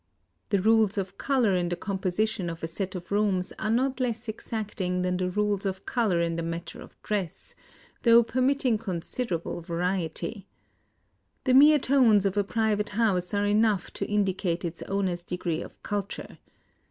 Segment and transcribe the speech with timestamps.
[0.49, 4.27] The rules of color in the composition of a set of rooms are not less
[4.27, 7.53] exacting than the rules of color in the mat ter of dress,—
[8.01, 10.47] though permitting considerable variety.
[11.43, 15.83] The mere tones of a private house are enough to indicate its owner's degree of
[15.83, 16.39] culture.